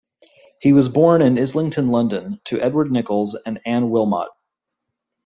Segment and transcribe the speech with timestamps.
[0.61, 4.29] He was born in Islington, London to Edward Nichols and Anne Wilmot.